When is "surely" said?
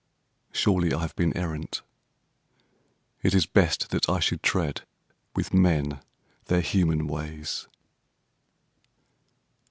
0.51-0.91